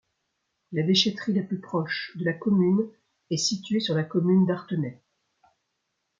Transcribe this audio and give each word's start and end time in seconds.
La 0.71 0.81
déchèterie 0.81 1.33
la 1.33 1.43
plus 1.43 1.59
proche 1.59 2.17
de 2.17 2.25
la 2.25 2.33
commune 2.33 2.89
est 3.29 3.37
située 3.37 3.79
sur 3.79 3.93
la 3.93 4.03
commune 4.03 4.47
d'Artenay. 4.47 4.99